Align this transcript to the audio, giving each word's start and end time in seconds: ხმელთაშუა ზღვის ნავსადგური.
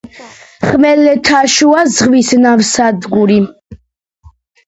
ხმელთაშუა 0.67 1.83
ზღვის 1.97 2.31
ნავსადგური. 2.45 3.39